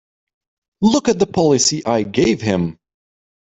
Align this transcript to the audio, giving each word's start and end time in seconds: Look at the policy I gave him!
Look 0.81 1.09
at 1.09 1.19
the 1.19 1.27
policy 1.27 1.85
I 1.85 2.01
gave 2.01 2.41
him! 2.41 2.79